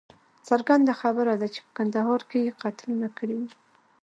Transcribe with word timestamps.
څرګنده 0.47 0.93
خبره 1.01 1.33
ده 1.41 1.47
چې 1.53 1.59
په 1.65 1.71
کندهار 1.77 2.21
کې 2.29 2.39
یې 2.45 2.51
قتلونه 2.63 3.07
کړي 3.17 3.37
وه. 3.41 3.51